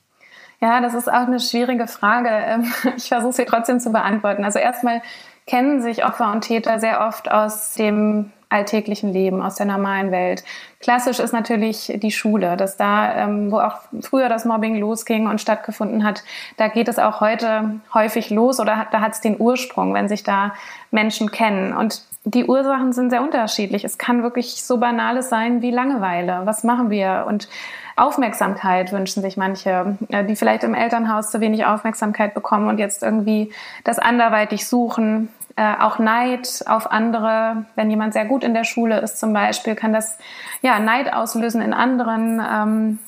[0.60, 2.30] Ja, das ist auch eine schwierige Frage.
[2.30, 4.44] Ähm, ich versuche sie trotzdem zu beantworten.
[4.44, 5.02] Also erstmal
[5.46, 10.44] kennen sich Opfer und Täter sehr oft aus dem alltäglichen Leben, aus der normalen Welt.
[10.80, 15.42] Klassisch ist natürlich die Schule, dass da, ähm, wo auch früher das Mobbing losging und
[15.42, 16.24] stattgefunden hat,
[16.56, 20.24] da geht es auch heute häufig los oder da hat es den Ursprung, wenn sich
[20.24, 20.54] da
[20.92, 21.74] Menschen kennen.
[21.74, 23.86] Und die Ursachen sind sehr unterschiedlich.
[23.86, 26.42] Es kann wirklich so banales sein wie Langeweile.
[26.44, 27.26] Was machen wir?
[27.26, 27.48] Und
[27.96, 33.02] Aufmerksamkeit wünschen sich manche, äh, die vielleicht im Elternhaus zu wenig Aufmerksamkeit bekommen und jetzt
[33.02, 33.54] irgendwie
[33.86, 35.30] das anderweitig suchen.
[35.56, 39.76] Äh, auch Neid auf andere, wenn jemand sehr gut in der Schule ist zum Beispiel,
[39.76, 40.18] kann das
[40.62, 42.42] ja Neid auslösen in anderen.
[42.46, 43.00] Ähm,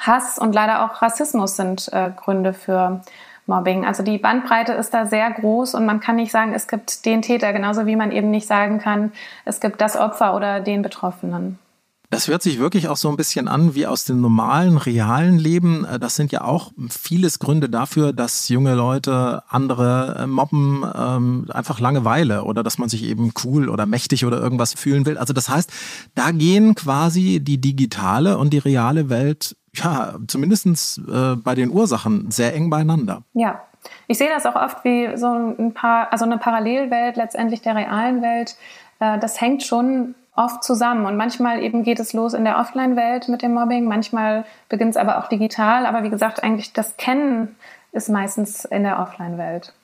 [0.00, 3.02] Hass und leider auch Rassismus sind äh, Gründe für
[3.48, 3.84] Mobbing.
[3.84, 7.22] Also die Bandbreite ist da sehr groß und man kann nicht sagen, es gibt den
[7.22, 9.12] Täter, genauso wie man eben nicht sagen kann,
[9.44, 11.58] es gibt das Opfer oder den Betroffenen.
[12.10, 15.86] Das hört sich wirklich auch so ein bisschen an wie aus dem normalen, realen Leben.
[16.00, 21.80] Das sind ja auch vieles Gründe dafür, dass junge Leute andere äh, mobben, ähm, einfach
[21.80, 25.18] Langeweile oder dass man sich eben cool oder mächtig oder irgendwas fühlen will.
[25.18, 25.70] Also das heißt,
[26.14, 32.30] da gehen quasi die digitale und die reale Welt, ja, zumindest äh, bei den Ursachen
[32.30, 33.22] sehr eng beieinander.
[33.34, 33.62] Ja,
[34.06, 38.22] ich sehe das auch oft wie so ein paar, also eine Parallelwelt letztendlich der realen
[38.22, 38.56] Welt.
[38.98, 41.04] Das hängt schon oft zusammen.
[41.04, 44.96] Und manchmal eben geht es los in der Offline-Welt mit dem Mobbing, manchmal beginnt es
[44.96, 45.84] aber auch digital.
[45.84, 47.56] Aber wie gesagt, eigentlich das Kennen
[47.92, 49.74] ist meistens in der Offline-Welt.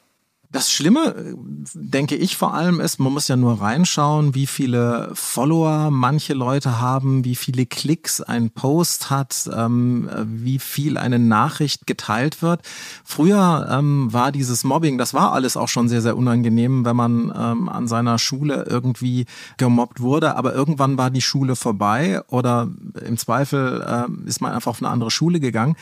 [0.55, 1.35] Das Schlimme,
[1.75, 6.81] denke ich vor allem, ist, man muss ja nur reinschauen, wie viele Follower manche Leute
[6.81, 12.61] haben, wie viele Klicks ein Post hat, ähm, wie viel eine Nachricht geteilt wird.
[13.03, 17.35] Früher ähm, war dieses Mobbing, das war alles auch schon sehr, sehr unangenehm, wenn man
[17.37, 20.37] ähm, an seiner Schule irgendwie gemobbt wurde.
[20.37, 22.69] Aber irgendwann war die Schule vorbei oder
[23.05, 25.75] im Zweifel äh, ist man einfach auf eine andere Schule gegangen.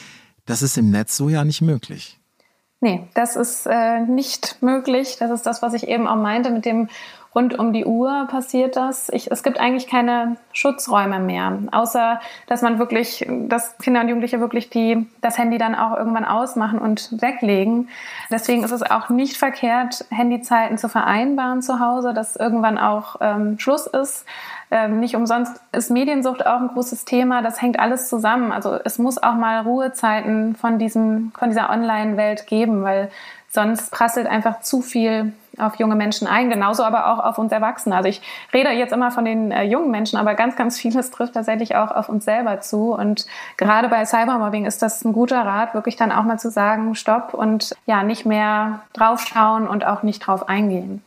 [0.47, 2.22] Das ist im Netz so ja nicht möglich.
[2.83, 5.17] Nee, das ist äh, nicht möglich.
[5.21, 6.89] Das ist das, was ich eben auch meinte mit dem
[7.35, 9.09] rund um die Uhr passiert das.
[9.09, 14.41] Ich, es gibt eigentlich keine Schutzräume mehr, außer dass man wirklich, dass Kinder und Jugendliche
[14.41, 17.89] wirklich die, das Handy dann auch irgendwann ausmachen und weglegen.
[18.31, 23.59] Deswegen ist es auch nicht verkehrt, Handyzeiten zu vereinbaren zu Hause, dass irgendwann auch ähm,
[23.59, 24.27] Schluss ist.
[24.71, 27.43] Ähm, nicht umsonst ist Mediensucht auch ein großes Thema.
[27.43, 28.53] Das hängt alles zusammen.
[28.53, 33.11] Also es muss auch mal Ruhezeiten von diesem, von dieser Online-Welt geben, weil
[33.51, 37.97] sonst prasselt einfach zu viel auf junge Menschen ein, genauso aber auch auf uns Erwachsene.
[37.97, 41.35] Also ich rede jetzt immer von den äh, jungen Menschen, aber ganz, ganz vieles trifft
[41.35, 42.93] tatsächlich auch auf uns selber zu.
[42.93, 46.95] Und gerade bei Cybermobbing ist das ein guter Rat, wirklich dann auch mal zu sagen,
[46.95, 51.03] stopp und ja, nicht mehr draufschauen und auch nicht drauf eingehen.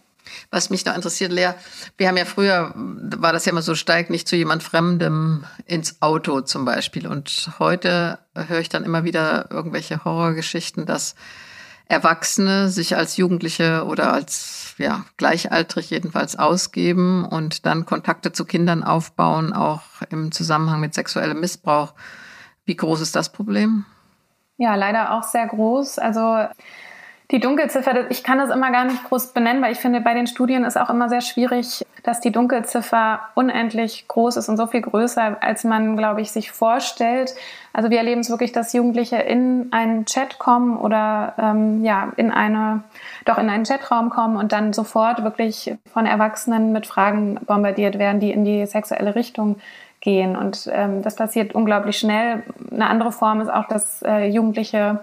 [0.51, 1.51] Was mich noch interessiert, Lea,
[1.97, 6.01] wir haben ja früher, war das ja immer so, steig nicht zu jemand Fremdem ins
[6.01, 7.08] Auto zum Beispiel.
[7.08, 11.15] Und heute höre ich dann immer wieder irgendwelche Horrorgeschichten, dass
[11.87, 18.83] Erwachsene sich als Jugendliche oder als ja, gleichaltrig jedenfalls ausgeben und dann Kontakte zu Kindern
[18.83, 21.93] aufbauen, auch im Zusammenhang mit sexuellem Missbrauch.
[22.65, 23.85] Wie groß ist das Problem?
[24.57, 25.99] Ja, leider auch sehr groß.
[25.99, 26.47] Also
[27.31, 30.27] die Dunkelziffer, ich kann das immer gar nicht groß benennen, weil ich finde, bei den
[30.27, 34.81] Studien ist auch immer sehr schwierig, dass die Dunkelziffer unendlich groß ist und so viel
[34.81, 37.33] größer, als man, glaube ich, sich vorstellt.
[37.73, 42.31] Also wir erleben es wirklich, dass Jugendliche in einen Chat kommen oder ähm, ja in
[42.31, 42.83] eine,
[43.25, 48.19] doch in einen Chatraum kommen und dann sofort wirklich von Erwachsenen mit Fragen bombardiert werden,
[48.19, 49.55] die in die sexuelle Richtung
[49.99, 50.35] gehen.
[50.35, 52.43] Und ähm, das passiert unglaublich schnell.
[52.71, 54.99] Eine andere Form ist auch, dass äh, Jugendliche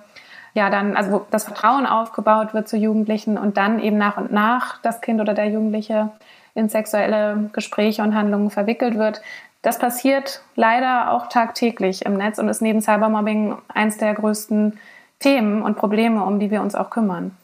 [0.55, 4.33] ja dann, also wo das Vertrauen aufgebaut wird zu Jugendlichen und dann eben nach und
[4.33, 6.11] nach das Kind oder der Jugendliche
[6.55, 9.23] in sexuelle Gespräche und Handlungen verwickelt wird.
[9.63, 14.79] Das passiert leider auch tagtäglich im Netz und ist neben Cybermobbing eins der größten
[15.21, 17.37] Themen und Probleme, um die wir uns auch kümmern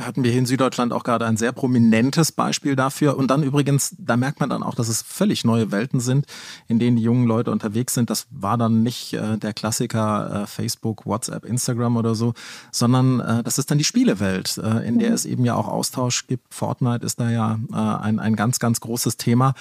[0.00, 3.16] hatten wir hier in Süddeutschland auch gerade ein sehr prominentes Beispiel dafür.
[3.16, 6.26] Und dann übrigens, da merkt man dann auch, dass es völlig neue Welten sind,
[6.66, 8.08] in denen die jungen Leute unterwegs sind.
[8.08, 12.32] Das war dann nicht äh, der Klassiker äh, Facebook, WhatsApp, Instagram oder so,
[12.70, 15.14] sondern äh, das ist dann die Spielewelt, äh, in der mhm.
[15.14, 16.54] es eben ja auch Austausch gibt.
[16.54, 19.54] Fortnite ist da ja äh, ein, ein ganz, ganz großes Thema.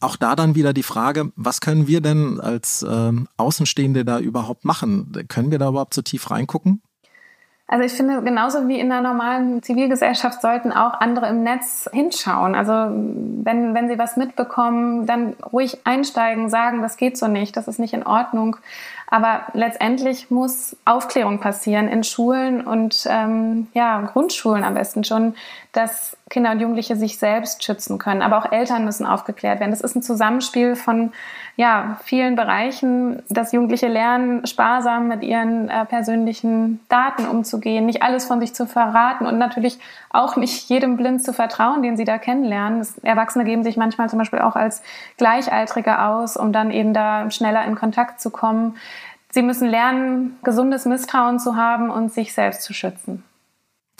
[0.00, 4.64] Auch da dann wieder die Frage, was können wir denn als ähm, Außenstehende da überhaupt
[4.64, 5.12] machen?
[5.28, 6.82] Können wir da überhaupt so tief reingucken?
[7.70, 12.54] Also ich finde, genauso wie in der normalen Zivilgesellschaft sollten auch andere im Netz hinschauen.
[12.54, 17.68] Also wenn, wenn sie was mitbekommen, dann ruhig einsteigen, sagen, das geht so nicht, das
[17.68, 18.56] ist nicht in Ordnung.
[19.10, 25.34] Aber letztendlich muss Aufklärung passieren in Schulen und ähm, ja, Grundschulen am besten schon,
[25.72, 28.22] dass Kinder und Jugendliche sich selbst schützen können.
[28.22, 29.70] Aber auch Eltern müssen aufgeklärt werden.
[29.70, 31.12] Das ist ein Zusammenspiel von
[31.56, 38.26] ja, vielen Bereichen, dass Jugendliche lernen, sparsam mit ihren äh, persönlichen Daten umzugehen, nicht alles
[38.26, 39.78] von sich zu verraten und natürlich
[40.10, 42.78] auch nicht jedem blind zu vertrauen, den sie da kennenlernen.
[42.78, 44.82] Das, Erwachsene geben sich manchmal zum Beispiel auch als
[45.16, 48.76] Gleichaltrige aus, um dann eben da schneller in Kontakt zu kommen.
[49.30, 53.24] Sie müssen lernen, gesundes Misstrauen zu haben und sich selbst zu schützen.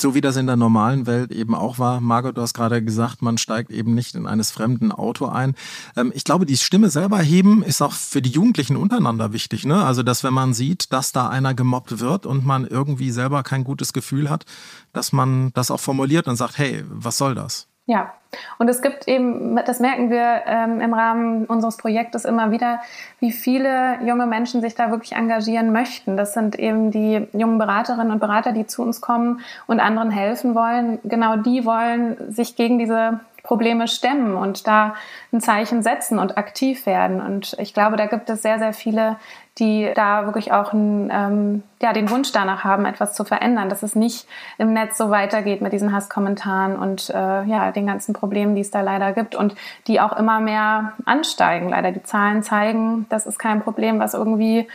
[0.01, 2.01] So wie das in der normalen Welt eben auch war.
[2.01, 5.55] Margot, du hast gerade gesagt, man steigt eben nicht in eines fremden Auto ein.
[5.97, 9.65] Ähm, ich glaube, die Stimme selber heben ist auch für die Jugendlichen untereinander wichtig.
[9.65, 9.85] Ne?
[9.85, 13.65] Also, dass wenn man sieht, dass da einer gemobbt wird und man irgendwie selber kein
[13.65, 14.45] gutes Gefühl hat,
[14.93, 17.69] dass man das auch formuliert und sagt, hey, was soll das?
[17.89, 18.13] Ja,
[18.59, 22.81] und es gibt eben, das merken wir ähm, im Rahmen unseres Projektes immer wieder,
[23.19, 26.19] wie viele junge Menschen sich da wirklich engagieren möchten.
[26.19, 30.55] Das sind eben die jungen Beraterinnen und Berater, die zu uns kommen und anderen helfen
[30.55, 30.99] wollen.
[31.03, 34.95] Genau die wollen sich gegen diese Probleme stemmen und da
[35.33, 37.23] ein Zeichen setzen und aktiv werden.
[37.23, 39.17] Und ich glaube, da gibt es sehr, sehr viele,
[39.59, 43.83] die da wirklich auch ein, ähm, ja, den Wunsch danach haben, etwas zu verändern, dass
[43.83, 44.27] es nicht
[44.59, 48.71] im Netz so weitergeht mit diesen Hasskommentaren und äh, ja, den ganzen Problemen, die es
[48.71, 49.55] da leider gibt und
[49.87, 51.69] die auch immer mehr ansteigen.
[51.69, 54.69] Leider die Zahlen zeigen, das ist kein Problem, was irgendwie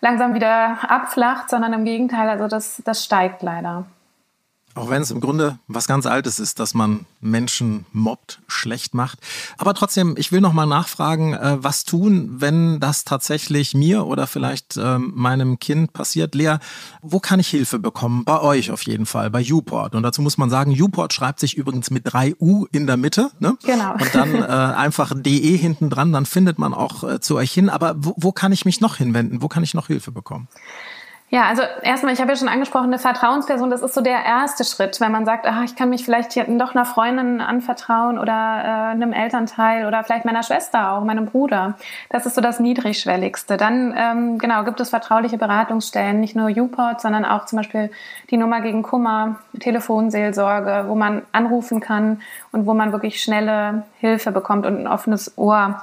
[0.00, 3.84] langsam wieder abflacht, sondern im Gegenteil, also das, das steigt leider.
[4.78, 9.18] Auch wenn es im Grunde was ganz Altes ist, dass man Menschen mobbt, schlecht macht.
[9.56, 14.28] Aber trotzdem, ich will noch mal nachfragen, äh, was tun, wenn das tatsächlich mir oder
[14.28, 16.36] vielleicht äh, meinem Kind passiert?
[16.36, 16.58] Lea,
[17.02, 18.24] wo kann ich Hilfe bekommen?
[18.24, 19.96] Bei euch auf jeden Fall, bei Uport.
[19.96, 23.30] Und dazu muss man sagen, Uport schreibt sich übrigens mit drei U in der Mitte.
[23.40, 23.56] Ne?
[23.64, 23.94] Genau.
[23.94, 27.68] Und dann äh, einfach DE hinten dran, dann findet man auch äh, zu euch hin.
[27.68, 29.42] Aber wo, wo kann ich mich noch hinwenden?
[29.42, 30.46] Wo kann ich noch Hilfe bekommen?
[31.30, 34.64] Ja, also erstmal, ich habe ja schon angesprochen, eine Vertrauensperson, das ist so der erste
[34.64, 38.32] Schritt, wenn man sagt, ach, ich kann mich vielleicht hier doch einer Freundin anvertrauen oder
[38.32, 41.74] äh, einem Elternteil oder vielleicht meiner Schwester auch, meinem Bruder.
[42.08, 43.58] Das ist so das Niedrigschwelligste.
[43.58, 47.90] Dann, ähm, genau, gibt es vertrauliche Beratungsstellen, nicht nur UPOT, sondern auch zum Beispiel
[48.30, 54.32] die Nummer gegen Kummer, Telefonseelsorge, wo man anrufen kann und wo man wirklich schnelle Hilfe
[54.32, 55.78] bekommt und ein offenes Ohr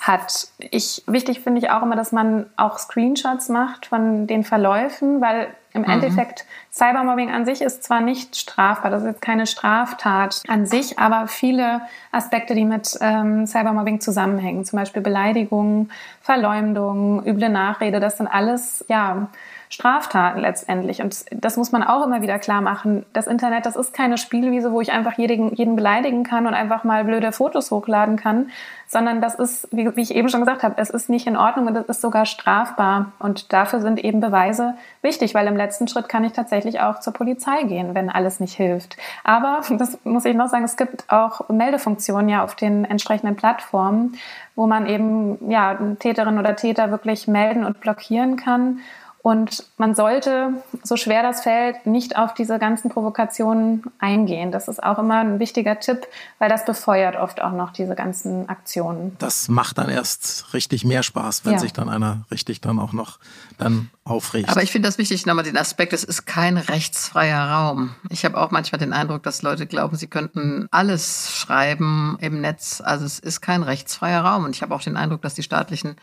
[0.00, 0.48] hat.
[0.58, 5.48] Ich, wichtig finde ich auch immer, dass man auch Screenshots macht von den Verläufen, weil
[5.74, 5.90] im mhm.
[5.90, 10.98] Endeffekt Cybermobbing an sich ist zwar nicht strafbar, das ist jetzt keine Straftat an sich,
[10.98, 11.82] aber viele
[12.12, 18.84] Aspekte, die mit ähm, Cybermobbing zusammenhängen, zum Beispiel Beleidigungen, Verleumdung, üble Nachrede, das sind alles
[18.88, 19.28] ja
[19.70, 21.02] Straftaten letztendlich.
[21.02, 23.04] Und das muss man auch immer wieder klar machen.
[23.12, 26.84] Das Internet, das ist keine Spielwiese, wo ich einfach jeden, jeden beleidigen kann und einfach
[26.84, 28.50] mal blöde Fotos hochladen kann,
[28.86, 31.66] sondern das ist, wie, wie ich eben schon gesagt habe, es ist nicht in Ordnung
[31.66, 33.12] und es ist sogar strafbar.
[33.18, 37.12] Und dafür sind eben Beweise wichtig, weil im letzten Schritt kann ich tatsächlich auch zur
[37.12, 38.96] Polizei gehen, wenn alles nicht hilft.
[39.24, 44.16] Aber, das muss ich noch sagen, es gibt auch Meldefunktionen ja auf den entsprechenden Plattformen,
[44.56, 48.80] wo man eben ja, Täterin oder Täter wirklich melden und blockieren kann.
[49.28, 54.52] Und man sollte, so schwer das fällt, nicht auf diese ganzen Provokationen eingehen.
[54.52, 56.06] Das ist auch immer ein wichtiger Tipp,
[56.38, 59.16] weil das befeuert oft auch noch diese ganzen Aktionen.
[59.18, 61.58] Das macht dann erst richtig mehr Spaß, wenn ja.
[61.58, 63.18] sich dann einer richtig dann auch noch
[63.58, 64.48] dann aufregt.
[64.48, 67.94] Aber ich finde das wichtig, nochmal den Aspekt, es ist kein rechtsfreier Raum.
[68.08, 72.80] Ich habe auch manchmal den Eindruck, dass Leute glauben, sie könnten alles schreiben im Netz.
[72.80, 74.44] Also es ist kein rechtsfreier Raum.
[74.44, 75.96] Und ich habe auch den Eindruck, dass die staatlichen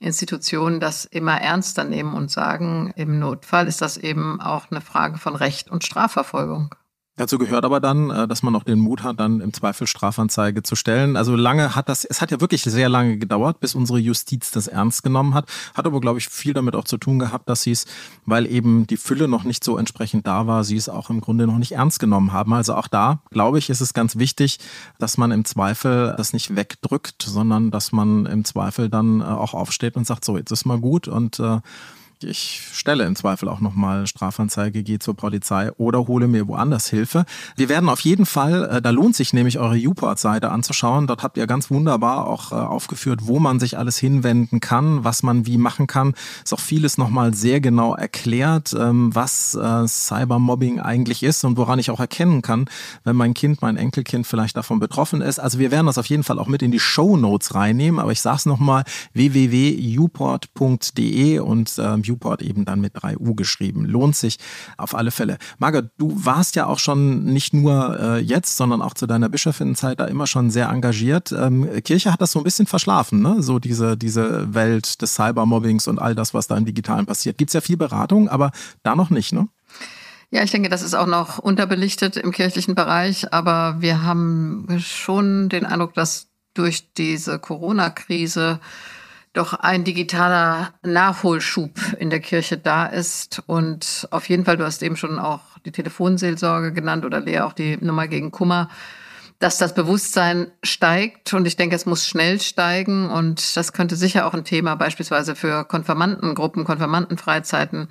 [0.00, 5.18] Institutionen das immer ernster nehmen und sagen, im Notfall ist das eben auch eine Frage
[5.18, 6.74] von Recht und Strafverfolgung.
[7.16, 10.62] Dazu gehört aber dann, äh, dass man auch den Mut hat, dann im Zweifel Strafanzeige
[10.62, 11.16] zu stellen.
[11.16, 14.66] Also lange hat das, es hat ja wirklich sehr lange gedauert, bis unsere Justiz das
[14.66, 15.46] ernst genommen hat.
[15.74, 17.84] Hat aber, glaube ich, viel damit auch zu tun gehabt, dass sie es,
[18.24, 21.46] weil eben die Fülle noch nicht so entsprechend da war, sie es auch im Grunde
[21.46, 22.54] noch nicht ernst genommen haben.
[22.54, 24.58] Also auch da, glaube ich, ist es ganz wichtig,
[24.98, 29.52] dass man im Zweifel das nicht wegdrückt, sondern dass man im Zweifel dann äh, auch
[29.52, 31.60] aufsteht und sagt, so, jetzt ist mal gut und äh,
[32.24, 37.24] ich stelle im Zweifel auch nochmal Strafanzeige, gehe zur Polizei oder hole mir woanders Hilfe.
[37.56, 41.06] Wir werden auf jeden Fall, äh, da lohnt sich nämlich eure Uport-Seite anzuschauen.
[41.06, 45.22] Dort habt ihr ganz wunderbar auch äh, aufgeführt, wo man sich alles hinwenden kann, was
[45.22, 46.14] man wie machen kann.
[46.44, 51.78] Ist auch vieles nochmal sehr genau erklärt, ähm, was äh, Cybermobbing eigentlich ist und woran
[51.78, 52.64] ich auch erkennen kann,
[53.04, 55.38] wenn mein Kind, mein Enkelkind vielleicht davon betroffen ist.
[55.38, 58.12] Also wir werden das auf jeden Fall auch mit in die Show Notes reinnehmen, aber
[58.12, 60.32] ich sage es nochmal, www.uport.de
[61.38, 63.84] und äh, Viewport eben dann mit 3U geschrieben.
[63.84, 64.38] Lohnt sich
[64.76, 65.38] auf alle Fälle.
[65.58, 69.98] Margot, du warst ja auch schon nicht nur äh, jetzt, sondern auch zu deiner Bischöfinnenzeit
[69.98, 71.32] da immer schon sehr engagiert.
[71.32, 73.42] Ähm, Kirche hat das so ein bisschen verschlafen, ne?
[73.42, 77.38] so diese, diese Welt des Cybermobbings und all das, was da im Digitalen passiert.
[77.38, 79.48] Gibt es ja viel Beratung, aber da noch nicht, ne?
[80.30, 85.50] Ja, ich denke, das ist auch noch unterbelichtet im kirchlichen Bereich, aber wir haben schon
[85.50, 88.58] den Eindruck, dass durch diese Corona-Krise
[89.32, 93.42] doch ein digitaler Nachholschub in der Kirche da ist.
[93.46, 97.52] Und auf jeden Fall, du hast eben schon auch die Telefonseelsorge genannt oder Lea auch
[97.52, 98.68] die Nummer gegen Kummer,
[99.38, 101.32] dass das Bewusstsein steigt.
[101.32, 103.10] Und ich denke, es muss schnell steigen.
[103.10, 107.88] Und das könnte sicher auch ein Thema beispielsweise für Konfirmandengruppen, Konfirmandenfreizeiten,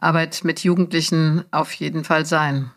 [0.00, 2.72] Arbeit mit Jugendlichen auf jeden Fall sein.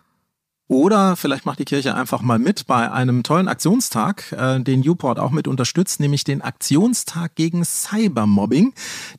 [0.68, 5.20] Oder vielleicht macht die Kirche einfach mal mit bei einem tollen Aktionstag, äh, den Newport
[5.20, 8.74] auch mit unterstützt, nämlich den Aktionstag gegen Cybermobbing.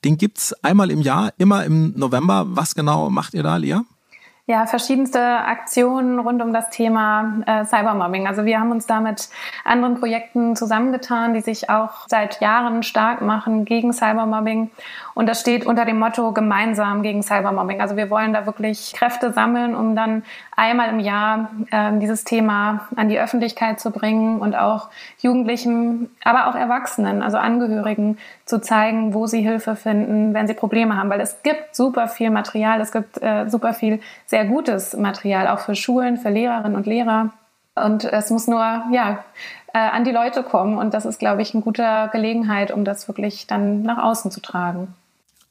[0.05, 2.47] Den gibt es einmal im Jahr, immer im November.
[2.49, 3.85] Was genau macht ihr da, Lia?
[4.47, 8.27] Ja, verschiedenste Aktionen rund um das Thema äh, Cybermobbing.
[8.27, 9.31] Also wir haben uns da mit
[9.65, 14.71] anderen Projekten zusammengetan, die sich auch seit Jahren stark machen gegen Cybermobbing.
[15.15, 17.81] Und das steht unter dem Motto gemeinsam gegen Cybermobbing.
[17.81, 20.25] Also wir wollen da wirklich Kräfte sammeln, um dann
[20.57, 26.49] einmal im Jahr äh, dieses Thema an die Öffentlichkeit zu bringen und auch Jugendlichen, aber
[26.49, 31.09] auch Erwachsenen, also Angehörigen zu zeigen, wo sie Hilfe finden, wenn sie Probleme haben.
[31.09, 34.01] Weil es gibt super viel Material, es gibt äh, super viel
[34.35, 37.31] sehr gutes Material, auch für Schulen, für Lehrerinnen und Lehrer.
[37.77, 38.59] Und es muss nur,
[38.91, 39.25] ja,
[39.73, 40.77] äh, an die Leute kommen.
[40.77, 44.41] Und das ist, glaube ich, eine gute Gelegenheit, um das wirklich dann nach außen zu
[44.41, 44.89] tragen.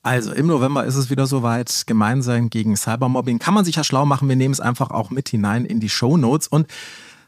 [0.01, 1.83] Also im November ist es wieder soweit.
[1.87, 4.27] Gemeinsam gegen Cybermobbing kann man sich ja schlau machen.
[4.27, 6.67] Wir nehmen es einfach auch mit hinein in die Show Notes und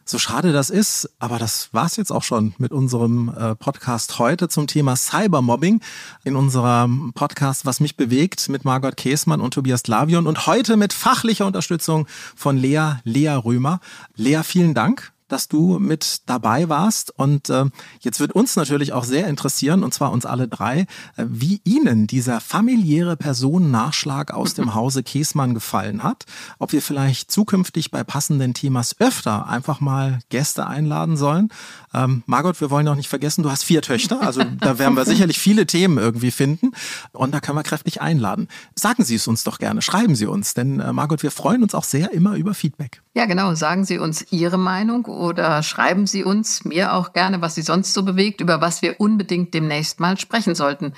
[0.05, 4.47] so schade das ist, aber das war's jetzt auch schon mit unserem äh, Podcast heute
[4.47, 5.81] zum Thema Cybermobbing
[6.23, 10.93] in unserem Podcast Was mich bewegt mit Margot Käßmann und Tobias Lavion und heute mit
[10.93, 13.79] fachlicher Unterstützung von Lea Lea Römer.
[14.15, 17.17] Lea, vielen Dank dass du mit dabei warst.
[17.17, 17.65] Und äh,
[17.99, 20.81] jetzt wird uns natürlich auch sehr interessieren, und zwar uns alle drei,
[21.17, 26.25] äh, wie Ihnen dieser familiäre Personennachschlag aus dem Hause Käsmann gefallen hat.
[26.59, 31.49] Ob wir vielleicht zukünftig bei passenden Themas öfter einfach mal Gäste einladen sollen.
[31.93, 35.05] Ähm, Margot, wir wollen auch nicht vergessen, du hast vier Töchter, also da werden wir
[35.05, 36.71] sicherlich viele Themen irgendwie finden.
[37.11, 38.47] Und da können wir kräftig einladen.
[38.75, 41.73] Sagen Sie es uns doch gerne, schreiben Sie uns, denn äh, Margot, wir freuen uns
[41.73, 43.01] auch sehr immer über Feedback.
[43.15, 43.55] Ja, genau.
[43.55, 47.93] Sagen Sie uns Ihre Meinung oder schreiben Sie uns, mir auch gerne, was Sie sonst
[47.93, 50.93] so bewegt, über was wir unbedingt demnächst mal sprechen sollten.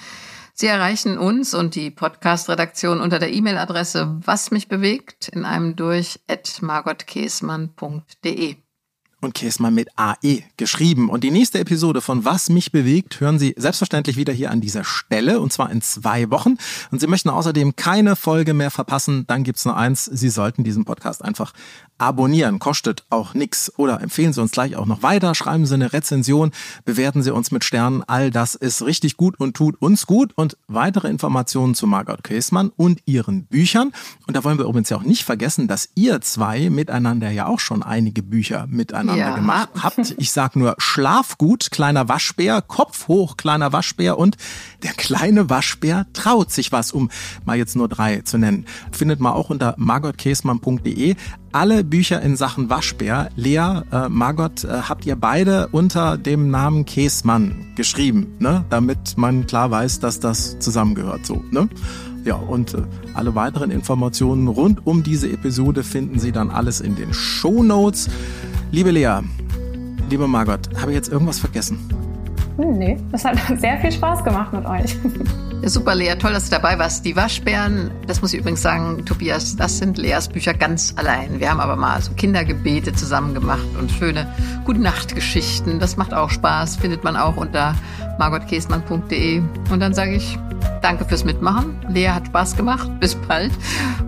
[0.54, 6.20] Sie erreichen uns und die Podcast-Redaktion unter der E-Mail-Adresse was mich bewegt in einem durch
[6.28, 8.58] at margotkäsmann.de
[9.20, 11.10] und Käsmann mit AE geschrieben.
[11.10, 14.84] Und die nächste Episode von Was mich bewegt hören Sie selbstverständlich wieder hier an dieser
[14.84, 16.58] Stelle und zwar in zwei Wochen.
[16.92, 20.06] Und Sie möchten außerdem keine Folge mehr verpassen, dann gibt's nur eins.
[20.06, 21.54] Sie sollten diesen Podcast einfach
[21.98, 22.60] abonnieren.
[22.60, 23.72] Kostet auch nichts.
[23.78, 26.52] Oder empfehlen Sie uns gleich auch noch weiter, schreiben Sie eine Rezension,
[26.86, 28.04] bewerten Sie uns mit Sternen.
[28.08, 30.34] All das ist richtig gut und tut uns gut.
[30.36, 33.92] Und weitere Informationen zu Margot Käsmann und ihren Büchern.
[34.28, 37.60] Und da wollen wir übrigens ja auch nicht vergessen, dass ihr zwei miteinander ja auch
[37.60, 39.36] schon einige Bücher miteinander ja.
[39.36, 40.16] gemacht habt.
[40.18, 44.38] Ich sag nur Schlafgut, kleiner Waschbär, Kopf hoch, kleiner Waschbär und
[44.84, 47.10] der kleine Waschbär traut sich was, um
[47.46, 48.66] mal jetzt nur drei zu nennen.
[48.92, 51.16] Findet man auch unter margotkäsmann.de
[51.52, 53.30] alle Bücher in Sachen Waschbär.
[53.36, 58.66] Lea, äh, Margot, äh, habt ihr beide unter dem Namen Käsmann geschrieben, ne?
[58.70, 61.44] damit man klar weiß, dass das zusammengehört so.
[61.52, 61.70] Ne?
[62.26, 62.82] Ja, und äh,
[63.14, 68.10] alle weiteren Informationen rund um diese Episode finden Sie dann alles in den Show Notes.
[68.72, 69.20] Liebe Lea,
[70.10, 71.80] liebe Margot, habe ich jetzt irgendwas vergessen?
[72.58, 74.96] Hm, nee, das hat sehr viel Spaß gemacht mit euch.
[75.66, 77.04] Super, Lea, toll, dass du dabei warst.
[77.06, 81.40] Die Waschbären, das muss ich übrigens sagen, Tobias, das sind Leas Bücher ganz allein.
[81.40, 84.28] Wir haben aber mal so Kindergebete zusammen gemacht und schöne
[84.66, 85.80] Gute-Nacht-Geschichten.
[85.80, 87.76] Das macht auch Spaß, findet man auch unter
[88.18, 89.42] margotkäsmann.de.
[89.72, 90.38] Und dann sage ich
[90.82, 91.76] danke fürs Mitmachen.
[91.90, 92.90] Lea hat Spaß gemacht.
[93.00, 93.52] Bis bald.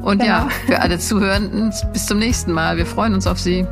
[0.02, 0.32] Und genau.
[0.32, 2.78] ja, für alle Zuhörenden, bis zum nächsten Mal.
[2.78, 3.66] Wir freuen uns auf Sie.